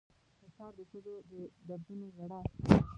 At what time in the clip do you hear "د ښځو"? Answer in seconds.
0.77-1.13